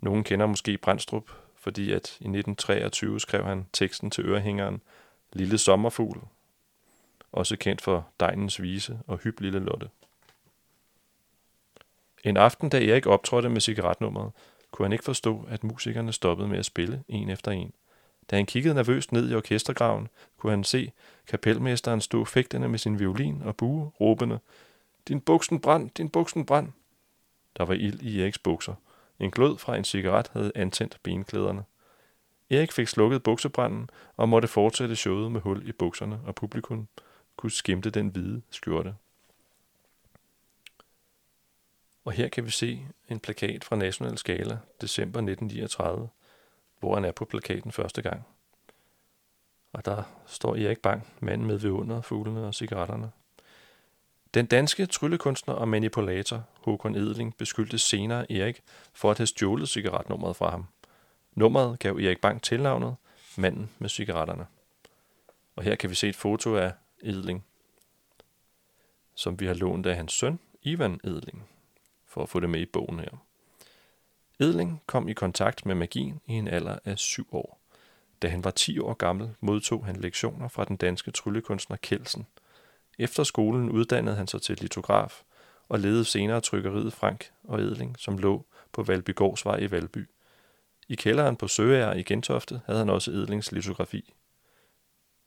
Nogen 0.00 0.24
kender 0.24 0.46
måske 0.46 0.78
Brandstrup, 0.78 1.30
fordi 1.56 1.92
at 1.92 1.96
i 1.96 2.28
1923 2.28 3.20
skrev 3.20 3.44
han 3.44 3.66
teksten 3.72 4.10
til 4.10 4.26
ørehængeren 4.26 4.82
Lille 5.32 5.58
Sommerfugl, 5.58 6.20
også 7.32 7.56
kendt 7.56 7.80
for 7.80 8.08
Dejnens 8.20 8.62
Vise 8.62 8.98
og 9.06 9.18
Hyb 9.18 9.40
Lille 9.40 9.58
Lotte. 9.58 9.90
En 12.24 12.36
aften, 12.36 12.68
da 12.68 12.84
Erik 12.84 13.06
optrådte 13.06 13.48
med 13.48 13.60
cigaretnummeret, 13.60 14.32
kunne 14.70 14.84
han 14.84 14.92
ikke 14.92 15.04
forstå, 15.04 15.46
at 15.48 15.64
musikerne 15.64 16.12
stoppede 16.12 16.48
med 16.48 16.58
at 16.58 16.64
spille 16.64 17.04
en 17.08 17.30
efter 17.30 17.50
en. 17.50 17.72
Da 18.30 18.36
han 18.36 18.46
kiggede 18.46 18.74
nervøst 18.74 19.12
ned 19.12 19.30
i 19.30 19.34
orkestergraven, 19.34 20.08
kunne 20.36 20.50
han 20.50 20.64
se 20.64 20.92
kapelmesteren 21.26 22.00
stå 22.00 22.24
fægtende 22.24 22.68
med 22.68 22.78
sin 22.78 22.98
violin 22.98 23.42
og 23.42 23.56
bue, 23.56 23.92
råbende, 24.00 24.38
din 25.08 25.20
buksen 25.20 25.60
brand, 25.60 25.90
din 25.90 26.08
buksen 26.08 26.46
brand. 26.46 26.72
Der 27.56 27.64
var 27.64 27.74
ild 27.74 28.02
i 28.02 28.22
Eriks 28.22 28.38
bukser. 28.38 28.74
En 29.18 29.30
glød 29.30 29.58
fra 29.58 29.76
en 29.76 29.84
cigaret 29.84 30.28
havde 30.28 30.52
antændt 30.54 31.00
benklæderne. 31.02 31.64
Erik 32.50 32.72
fik 32.72 32.88
slukket 32.88 33.22
buksebranden 33.22 33.90
og 34.16 34.28
måtte 34.28 34.48
fortsætte 34.48 34.96
showet 34.96 35.32
med 35.32 35.40
hul 35.40 35.68
i 35.68 35.72
bukserne, 35.72 36.20
og 36.26 36.34
publikum 36.34 36.88
kunne 37.36 37.50
skimte 37.50 37.90
den 37.90 38.08
hvide 38.08 38.42
skjorte. 38.50 38.94
Og 42.04 42.12
her 42.12 42.28
kan 42.28 42.44
vi 42.44 42.50
se 42.50 42.86
en 43.08 43.20
plakat 43.20 43.64
fra 43.64 43.76
National 43.76 44.18
Skala, 44.18 44.58
december 44.80 45.18
1939, 45.18 46.08
hvor 46.80 46.94
han 46.94 47.04
er 47.04 47.12
på 47.12 47.24
plakaten 47.24 47.72
første 47.72 48.02
gang. 48.02 48.26
Og 49.72 49.84
der 49.84 50.02
står 50.26 50.56
Erik 50.56 50.78
Bang, 50.78 51.06
manden 51.20 51.46
med 51.46 51.58
vidunder, 51.58 52.00
fuglene 52.00 52.46
og 52.46 52.54
cigaretterne. 52.54 53.10
Den 54.34 54.46
danske 54.46 54.86
tryllekunstner 54.86 55.54
og 55.54 55.68
manipulator 55.68 56.44
Håkon 56.60 56.94
Edling 56.94 57.36
beskyldte 57.36 57.78
senere 57.78 58.32
Erik 58.32 58.62
for 58.92 59.10
at 59.10 59.18
have 59.18 59.26
stjålet 59.26 59.68
cigaretnummeret 59.68 60.36
fra 60.36 60.50
ham. 60.50 60.66
Nummeret 61.34 61.78
gav 61.78 61.96
Erik 61.96 62.20
Bang 62.20 62.42
tilnavnet 62.42 62.96
Manden 63.36 63.70
med 63.78 63.88
cigaretterne. 63.88 64.46
Og 65.56 65.62
her 65.62 65.74
kan 65.74 65.90
vi 65.90 65.94
se 65.94 66.08
et 66.08 66.16
foto 66.16 66.56
af 66.56 66.72
Edling, 67.02 67.44
som 69.14 69.40
vi 69.40 69.46
har 69.46 69.54
lånt 69.54 69.86
af 69.86 69.96
hans 69.96 70.12
søn, 70.12 70.38
Ivan 70.62 71.00
Edling, 71.04 71.48
for 72.06 72.22
at 72.22 72.28
få 72.28 72.40
det 72.40 72.50
med 72.50 72.60
i 72.60 72.66
bogen 72.66 73.00
her. 73.00 73.24
Edling 74.40 74.82
kom 74.86 75.08
i 75.08 75.12
kontakt 75.12 75.66
med 75.66 75.74
magien 75.74 76.20
i 76.26 76.32
en 76.32 76.48
alder 76.48 76.78
af 76.84 76.98
syv 76.98 77.26
år. 77.32 77.58
Da 78.22 78.28
han 78.28 78.44
var 78.44 78.50
10 78.50 78.78
år 78.78 78.94
gammel, 78.94 79.34
modtog 79.40 79.86
han 79.86 79.96
lektioner 79.96 80.48
fra 80.48 80.64
den 80.64 80.76
danske 80.76 81.10
tryllekunstner 81.10 81.76
Kelsen. 81.76 82.26
Efter 82.98 83.24
skolen 83.24 83.70
uddannede 83.70 84.16
han 84.16 84.26
sig 84.26 84.42
til 84.42 84.58
litograf 84.60 85.22
og 85.68 85.78
ledede 85.78 86.04
senere 86.04 86.40
trykkeriet 86.40 86.92
Frank 86.92 87.30
og 87.44 87.60
Edling, 87.60 87.98
som 87.98 88.18
lå 88.18 88.46
på 88.72 88.82
Valbygårdsvej 88.82 89.56
i 89.56 89.70
Valby. 89.70 90.08
I 90.88 90.94
kælderen 90.94 91.36
på 91.36 91.48
Søager 91.48 91.94
i 91.94 92.02
Gentofte 92.02 92.60
havde 92.66 92.78
han 92.78 92.90
også 92.90 93.10
Edlings 93.10 93.52
litografi. 93.52 94.14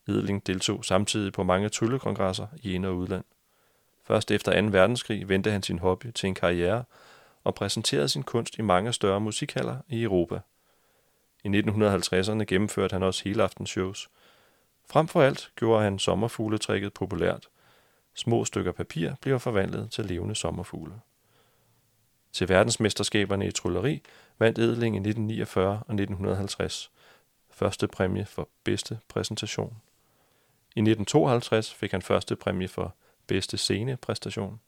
Edling 0.08 0.48
deltog 0.48 0.86
samtidig 0.86 1.34
på 1.34 1.44
mange 1.44 1.70
tryllekongresser 1.70 2.48
i 2.62 2.74
ind- 2.74 2.86
og 2.86 2.96
udland. 2.98 3.24
Først 4.04 4.32
efter 4.32 4.62
2. 4.62 4.68
verdenskrig 4.68 5.30
vendte 5.30 5.52
han 5.52 5.64
sin 5.64 5.80
hobby 5.80 6.12
til 6.16 6.28
en 6.28 6.36
karriere 6.36 6.84
og 7.44 7.56
præsenterede 7.56 8.10
sin 8.10 8.24
kunst 8.24 8.58
i 8.58 8.62
mange 8.62 8.94
større 8.94 9.22
musikhaller 9.22 9.78
i 9.88 10.04
Europa. 10.04 10.40
I 11.44 11.48
1950'erne 11.48 12.44
gennemførte 12.44 12.94
han 12.94 13.04
også 13.04 13.24
hele 13.24 13.34
helaftenshows. 13.34 14.10
Frem 14.90 15.08
for 15.08 15.22
alt 15.22 15.52
gjorde 15.56 15.84
han 15.84 16.00
sommerfugletrækket 16.00 16.94
populært. 16.94 17.48
Små 18.16 18.46
stykker 18.46 18.72
papir 18.72 19.12
bliver 19.22 19.38
forvandlet 19.38 19.92
til 19.92 20.06
levende 20.06 20.36
sommerfugle. 20.36 20.94
Til 22.32 22.50
verdensmesterskaberne 22.50 23.48
i 23.48 23.52
trylleri 23.52 24.02
vandt 24.40 24.60
Edling 24.60 24.96
i 24.96 25.00
1949 25.00 25.70
og 25.70 25.94
1950 25.94 26.92
første 27.56 27.88
præmie 27.88 28.26
for 28.26 28.50
bedste 28.64 29.00
præsentation. 29.08 29.82
I 30.76 30.80
1952 30.80 31.74
fik 31.74 31.92
han 31.92 32.02
første 32.02 32.36
præmie 32.36 32.68
for 32.68 32.96
bedste 33.28 33.58
scenepræstation. 33.58 34.60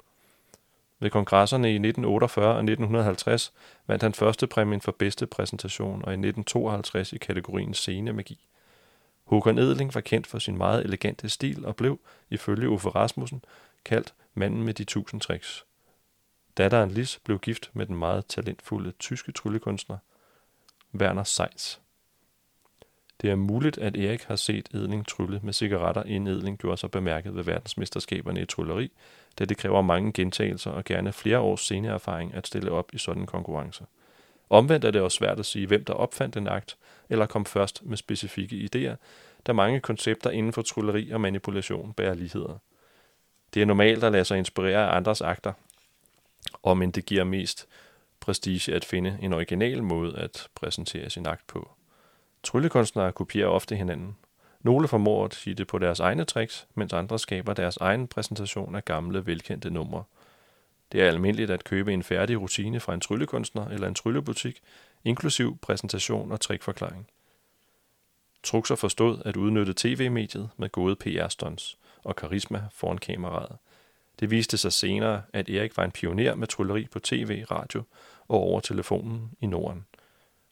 Ved 1.00 1.10
kongresserne 1.10 1.68
i 1.68 1.76
1948 1.76 2.48
og 2.48 2.60
1950 2.60 3.54
vandt 3.88 4.04
han 4.04 4.14
første 4.14 4.48
præmien 4.48 4.82
for 4.82 4.92
bedste 4.92 5.26
præsentation 5.26 6.02
og 6.06 6.12
i 6.12 6.14
1952 6.14 7.14
i 7.14 7.18
kategorien 7.18 7.74
scenemagi. 7.74 8.48
Håkon 9.28 9.58
Edling 9.58 9.96
var 9.96 10.02
kendt 10.02 10.28
for 10.28 10.40
sin 10.40 10.58
meget 10.58 10.86
elegante 10.86 11.30
stil 11.30 11.66
og 11.66 11.76
blev, 11.76 12.00
ifølge 12.30 12.70
Uffe 12.70 12.90
Rasmussen, 12.90 13.44
kaldt 13.86 14.14
manden 14.34 14.64
med 14.64 14.74
de 14.74 14.84
tusind 14.84 15.22
tricks. 15.22 15.66
Datteren 16.58 16.92
Lis 16.92 17.20
blev 17.24 17.40
gift 17.40 17.70
med 17.74 17.86
den 17.86 17.96
meget 17.96 18.26
talentfulde 18.26 18.92
tyske 18.92 19.32
tryllekunstner 19.32 19.98
Werner 20.96 21.24
Seitz. 21.24 21.78
Det 23.22 23.30
er 23.30 23.36
muligt, 23.36 23.78
at 23.78 23.98
Erik 23.98 24.24
har 24.24 24.36
set 24.36 24.70
Edling 24.74 25.08
trylle 25.08 25.40
med 25.44 25.54
cigaretter, 25.54 26.04
inden 26.04 26.36
Edling 26.36 26.58
gjorde 26.58 26.78
sig 26.78 26.92
bemærket 26.92 27.36
ved 27.36 27.44
verdensmesterskaberne 27.44 28.42
i 28.42 28.46
trylleri, 28.46 28.92
da 29.40 29.46
det 29.46 29.58
kræver 29.58 29.82
mange 29.82 30.14
gentagelser 30.14 30.72
og 30.72 30.84
gerne 30.84 31.14
flere 31.14 31.40
års 31.40 31.62
sceneerfaring 31.62 32.34
at 32.34 32.48
stille 32.48 32.72
op 32.72 32.94
i 32.94 32.98
sådan 32.98 33.24
en 33.24 33.28
konkurrence. 33.28 33.86
Omvendt 34.50 34.86
er 34.86 34.92
det 34.92 35.02
også 35.02 35.18
svært 35.18 35.40
at 35.40 35.46
sige, 35.46 35.68
hvem 35.68 35.86
der 35.86 35.94
opfandt 35.94 36.38
en 36.38 36.48
akt, 36.48 36.78
eller 37.10 37.26
kom 37.26 37.46
først 37.46 37.86
med 37.86 37.98
specifikke 37.98 38.70
idéer, 38.76 38.96
da 39.48 39.54
mange 39.54 39.80
koncepter 39.80 40.30
inden 40.30 40.54
for 40.54 40.62
trylleri 40.62 41.12
og 41.12 41.22
manipulation 41.22 41.94
bærer 41.94 42.14
ligheder. 42.14 42.58
Det 43.54 43.62
er 43.62 43.66
normalt 43.66 44.04
at 44.04 44.12
lade 44.12 44.26
sig 44.26 44.38
inspirere 44.38 44.92
af 44.92 44.96
andres 44.96 45.22
akter, 45.22 45.54
om 46.64 46.82
end 46.82 46.94
det 46.94 47.06
giver 47.06 47.24
mest 47.24 47.68
prestige 48.20 48.76
at 48.76 48.86
finde 48.86 49.18
en 49.22 49.34
original 49.34 49.84
måde 49.84 50.18
at 50.18 50.48
præsentere 50.56 51.10
sin 51.10 51.28
akt 51.28 51.48
på. 51.48 51.70
Tryllekunstnere 52.44 53.12
kopierer 53.12 53.48
ofte 53.48 53.76
hinanden. 53.76 54.18
Nogle 54.62 54.88
formår 54.88 55.26
at 55.26 55.36
sige 55.36 55.54
det 55.54 55.68
på 55.68 55.78
deres 55.78 56.00
egne 56.00 56.24
tricks, 56.24 56.68
mens 56.76 56.94
andre 56.94 57.20
skaber 57.20 57.54
deres 57.54 57.78
egen 57.78 58.08
præsentation 58.08 58.76
af 58.76 58.86
gamle, 58.86 59.26
velkendte 59.26 59.70
numre. 59.70 60.04
Det 60.92 61.02
er 61.02 61.08
almindeligt 61.08 61.52
at 61.52 61.64
købe 61.64 61.94
en 61.94 62.04
færdig 62.04 62.42
rutine 62.42 62.80
fra 62.80 62.94
en 62.94 63.02
tryllekunstner 63.02 63.68
eller 63.68 63.88
en 63.88 63.96
tryllebutik, 63.96 64.62
inklusiv 65.04 65.58
præsentation 65.62 66.32
og 66.32 66.42
trickforklaring. 66.42 67.08
Truxer 68.44 68.76
forstod 68.76 69.22
at 69.26 69.38
udnytte 69.38 69.74
tv-mediet 69.78 70.50
med 70.58 70.70
gode 70.70 70.96
PR-stunts 70.96 71.78
og 72.04 72.16
karisma 72.16 72.64
foran 72.72 72.98
kameraet. 72.98 73.58
Det 74.20 74.32
viste 74.32 74.58
sig 74.58 74.74
senere, 74.74 75.22
at 75.34 75.50
Erik 75.50 75.78
var 75.78 75.84
en 75.84 75.92
pioner 75.92 76.36
med 76.36 76.48
trylleri 76.48 76.88
på 76.92 77.00
tv, 77.00 77.46
radio 77.52 77.84
og 78.28 78.40
over 78.40 78.60
telefonen 78.60 79.32
i 79.40 79.46
Norden. 79.46 79.86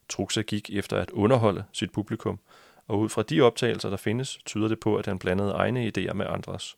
Truxa 0.09 0.41
gik 0.41 0.69
efter 0.69 0.97
at 0.97 1.09
underholde 1.09 1.63
sit 1.71 1.91
publikum, 1.91 2.39
og 2.87 2.99
ud 2.99 3.09
fra 3.09 3.23
de 3.23 3.41
optagelser, 3.41 3.89
der 3.89 3.97
findes, 3.97 4.39
tyder 4.45 4.67
det 4.67 4.79
på, 4.79 4.95
at 4.95 5.05
han 5.05 5.19
blandede 5.19 5.51
egne 5.51 5.91
idéer 5.97 6.13
med 6.13 6.25
andres. 6.25 6.77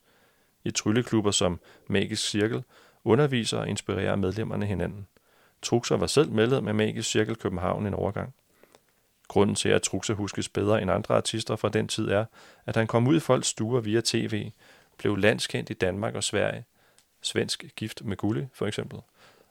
I 0.63 0.71
trylleklubber 0.71 1.31
som 1.31 1.59
Magisk 1.87 2.29
Cirkel 2.29 2.63
underviser 3.07 3.57
og 3.57 3.69
inspirerer 3.69 4.15
medlemmerne 4.15 4.65
hinanden. 4.65 5.07
Truxer 5.61 5.97
var 5.97 6.07
selv 6.07 6.31
medlem 6.31 6.67
af 6.67 6.75
Magisk 6.75 7.09
Cirkel 7.09 7.35
København 7.35 7.87
en 7.87 7.93
overgang. 7.93 8.33
Grunden 9.27 9.55
til, 9.55 9.69
at 9.69 9.81
Truxer 9.81 10.13
huskes 10.13 10.49
bedre 10.49 10.81
end 10.81 10.91
andre 10.91 11.15
artister 11.15 11.55
fra 11.55 11.69
den 11.69 11.87
tid 11.87 12.09
er, 12.09 12.25
at 12.65 12.75
han 12.75 12.87
kom 12.87 13.07
ud 13.07 13.15
i 13.15 13.19
folks 13.19 13.47
stuer 13.47 13.81
via 13.81 14.01
tv, 14.05 14.51
blev 14.97 15.15
landskendt 15.15 15.69
i 15.69 15.73
Danmark 15.73 16.15
og 16.15 16.23
Sverige, 16.23 16.65
svensk 17.21 17.65
gift 17.75 18.05
med 18.05 18.17
gulde 18.17 18.49
for 18.53 18.67
eksempel, 18.67 18.99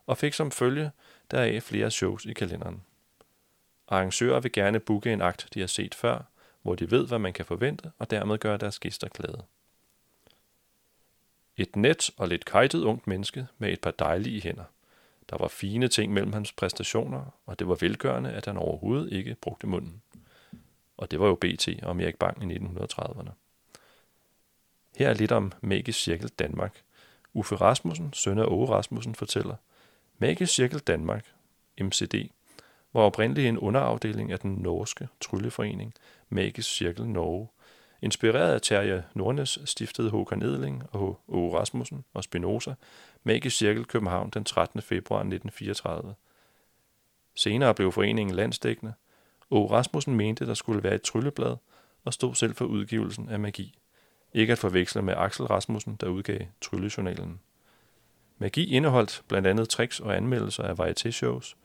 og 0.06 0.18
fik 0.18 0.34
som 0.34 0.50
følge 0.50 0.90
deraf 1.30 1.62
flere 1.62 1.90
shows 1.90 2.24
i 2.24 2.32
kalenderen. 2.32 2.82
Arrangører 3.88 4.40
vil 4.40 4.52
gerne 4.52 4.80
booke 4.80 5.12
en 5.12 5.20
akt, 5.20 5.48
de 5.54 5.60
har 5.60 5.66
set 5.66 5.94
før, 5.94 6.22
hvor 6.62 6.74
de 6.74 6.90
ved, 6.90 7.06
hvad 7.06 7.18
man 7.18 7.32
kan 7.32 7.44
forvente, 7.44 7.92
og 7.98 8.10
dermed 8.10 8.38
gøre 8.38 8.56
deres 8.56 8.78
gæster 8.78 9.08
glade. 9.08 9.42
Et 11.56 11.76
net 11.76 12.10
og 12.16 12.28
lidt 12.28 12.44
kajtet 12.44 12.84
ungt 12.84 13.06
menneske 13.06 13.46
med 13.58 13.72
et 13.72 13.80
par 13.80 13.90
dejlige 13.90 14.42
hænder. 14.42 14.64
Der 15.30 15.36
var 15.38 15.48
fine 15.48 15.88
ting 15.88 16.12
mellem 16.12 16.32
hans 16.32 16.52
præstationer, 16.52 17.34
og 17.46 17.58
det 17.58 17.68
var 17.68 17.76
velgørende, 17.80 18.32
at 18.32 18.46
han 18.46 18.56
overhovedet 18.56 19.12
ikke 19.12 19.36
brugte 19.40 19.66
munden. 19.66 20.02
Og 20.96 21.10
det 21.10 21.20
var 21.20 21.26
jo 21.26 21.34
BT 21.34 21.68
om 21.82 22.00
Erik 22.00 22.16
Bang 22.16 22.52
i 22.52 22.56
1930'erne. 22.56 23.30
Her 24.96 25.08
er 25.08 25.14
lidt 25.14 25.32
om 25.32 25.52
Magisk 25.60 26.00
Cirkel 26.00 26.28
Danmark. 26.28 26.82
Uffe 27.34 27.56
Rasmussen, 27.56 28.12
søn 28.12 28.38
af 28.38 28.44
Åge 28.44 28.66
Rasmussen, 28.68 29.14
fortæller, 29.14 29.56
Magisk 30.18 30.54
Cirkel 30.54 30.78
Danmark, 30.78 31.32
MCD, 31.80 32.14
var 32.92 33.00
oprindeligt 33.00 33.48
en 33.48 33.58
underafdeling 33.58 34.32
af 34.32 34.38
den 34.38 34.54
norske 34.54 35.08
trylleforening 35.20 35.94
Magisk 36.28 36.70
Cirkel 36.70 37.06
Norge. 37.06 37.48
Inspireret 38.06 38.54
af 38.54 38.60
Terje 38.60 39.04
Nordnes 39.14 39.58
stiftede 39.64 40.10
Håkan 40.10 40.42
Edling 40.42 40.82
og 40.92 41.20
Åge 41.28 41.58
Rasmussen 41.58 42.04
og 42.14 42.24
Spinoza 42.24 42.74
Magisk 43.24 43.56
Cirkel 43.56 43.84
København 43.84 44.30
den 44.30 44.44
13. 44.44 44.82
februar 44.82 45.18
1934. 45.18 46.14
Senere 47.34 47.74
blev 47.74 47.92
foreningen 47.92 48.36
landsdækkende. 48.36 48.92
Åge 49.50 49.70
Rasmussen 49.70 50.14
mente, 50.14 50.46
der 50.46 50.54
skulle 50.54 50.82
være 50.82 50.94
et 50.94 51.02
trylleblad 51.02 51.56
og 52.04 52.12
stod 52.12 52.34
selv 52.34 52.54
for 52.54 52.64
udgivelsen 52.64 53.28
af 53.28 53.40
magi. 53.40 53.78
Ikke 54.32 54.52
at 54.52 54.58
forveksle 54.58 55.02
med 55.02 55.14
Axel 55.16 55.46
Rasmussen, 55.46 55.96
der 56.00 56.08
udgav 56.08 56.40
Tryllejournalen. 56.60 57.40
Magi 58.38 58.74
indeholdt 58.74 59.22
blandt 59.28 59.48
andet 59.48 59.68
tricks 59.68 60.00
og 60.00 60.16
anmeldelser 60.16 60.62
af 60.62 60.78
varieté-shows. 60.78 61.56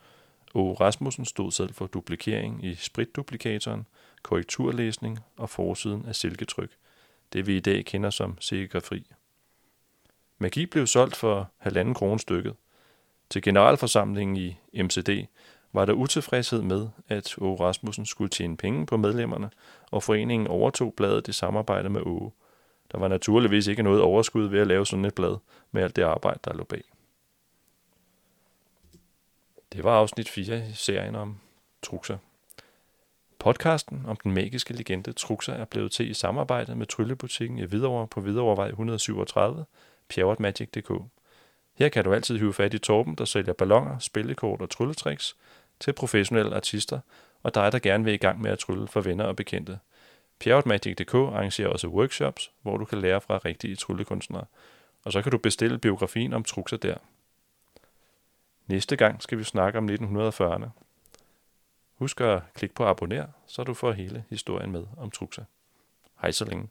O. 0.53 0.73
Rasmussen 0.73 1.25
stod 1.25 1.51
selv 1.51 1.73
for 1.73 1.87
duplikering 1.87 2.65
i 2.65 2.75
spritduplikatoren, 2.75 3.85
korrekturlæsning 4.23 5.19
og 5.37 5.49
forsiden 5.49 6.05
af 6.05 6.15
silketryk. 6.15 6.71
Det 7.33 7.47
vi 7.47 7.57
i 7.57 7.59
dag 7.59 7.85
kender 7.85 8.09
som 8.09 8.37
serigrafri. 8.39 9.11
Magi 10.37 10.65
blev 10.65 10.87
solgt 10.87 11.15
for 11.15 11.51
halvanden 11.57 11.93
krone 11.93 12.19
stykket. 12.19 12.55
Til 13.29 13.41
generalforsamlingen 13.41 14.37
i 14.37 14.81
MCD 14.83 15.09
var 15.73 15.85
der 15.85 15.93
utilfredshed 15.93 16.61
med, 16.61 16.89
at 17.07 17.35
Åge 17.37 17.59
Rasmussen 17.59 18.05
skulle 18.05 18.29
tjene 18.29 18.57
penge 18.57 18.85
på 18.85 18.97
medlemmerne, 18.97 19.49
og 19.91 20.03
foreningen 20.03 20.47
overtog 20.47 20.93
bladet 20.93 21.27
i 21.27 21.31
samarbejde 21.31 21.89
med 21.89 22.01
Åge. 22.01 22.31
Der 22.91 22.97
var 22.97 23.07
naturligvis 23.07 23.67
ikke 23.67 23.83
noget 23.83 24.01
overskud 24.01 24.47
ved 24.47 24.59
at 24.59 24.67
lave 24.67 24.85
sådan 24.85 25.05
et 25.05 25.15
blad 25.15 25.37
med 25.71 25.83
alt 25.83 25.95
det 25.95 26.01
arbejde, 26.01 26.39
der 26.43 26.53
lå 26.53 26.63
bag. 26.63 26.83
Det 29.73 29.83
var 29.83 29.97
afsnit 29.97 30.29
4 30.29 30.69
i 30.69 30.73
serien 30.73 31.15
om 31.15 31.37
trukser. 31.81 32.17
Podcasten 33.41 34.03
om 34.07 34.15
den 34.15 34.31
magiske 34.31 34.73
legende 34.73 35.13
Truxa 35.13 35.51
er 35.51 35.65
blevet 35.65 35.91
til 35.91 36.09
i 36.09 36.13
samarbejde 36.13 36.75
med 36.75 36.85
Tryllebutikken 36.85 37.57
i 37.57 37.65
Hvidovre 37.65 38.07
på 38.07 38.21
Hvidovrevej 38.21 38.67
137, 38.67 39.65
pjerretmagic.dk. 40.09 40.91
Her 41.75 41.89
kan 41.89 42.03
du 42.03 42.13
altid 42.13 42.37
hive 42.37 42.53
fat 42.53 42.73
i 42.73 42.77
Torben, 42.77 43.15
der 43.15 43.25
sælger 43.25 43.53
ballonger, 43.53 43.99
spillekort 43.99 44.61
og 44.61 44.69
trylletricks 44.69 45.35
til 45.79 45.93
professionelle 45.93 46.55
artister, 46.55 46.99
og 47.43 47.55
dig, 47.55 47.71
der 47.71 47.79
gerne 47.79 48.03
vil 48.03 48.13
i 48.13 48.17
gang 48.17 48.41
med 48.41 48.51
at 48.51 48.59
trylle 48.59 48.87
for 48.87 49.01
venner 49.01 49.25
og 49.25 49.35
bekendte. 49.35 49.79
Pjerretmagic.dk 50.39 51.13
arrangerer 51.13 51.69
også 51.69 51.87
workshops, 51.87 52.51
hvor 52.61 52.77
du 52.77 52.85
kan 52.85 53.01
lære 53.01 53.21
fra 53.21 53.37
rigtige 53.37 53.75
tryllekunstnere. 53.75 54.45
Og 55.03 55.11
så 55.11 55.21
kan 55.21 55.31
du 55.31 55.37
bestille 55.37 55.77
biografien 55.77 56.33
om 56.33 56.43
Truxa 56.43 56.75
der. 56.75 56.97
Næste 58.67 58.95
gang 58.95 59.21
skal 59.21 59.37
vi 59.37 59.43
snakke 59.43 59.77
om 59.77 59.89
1940'erne. 59.89 60.69
Husk 62.01 62.21
at 62.21 62.41
klikke 62.53 62.75
på 62.75 62.85
abonner, 62.85 63.27
så 63.47 63.63
du 63.63 63.73
får 63.73 63.91
hele 63.91 64.23
historien 64.29 64.71
med 64.71 64.87
om 64.97 65.11
Truxa. 65.11 65.43
Hej 66.21 66.31
så 66.31 66.45
længe. 66.45 66.67